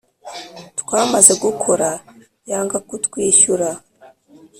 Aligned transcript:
Twamaze 0.79 1.33
gukora 1.43 1.89
yanga 2.49 2.77
kutwishyura 2.87 3.69